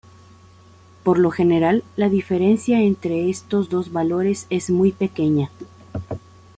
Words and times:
Por 1.03 1.19
lo 1.19 1.29
general, 1.29 1.83
la 1.95 2.09
diferencia 2.09 2.81
entre 2.81 3.29
estos 3.29 3.69
dos 3.69 3.91
valores 3.93 4.47
es 4.49 4.71
muy 4.71 4.91
pequeña. 4.91 5.51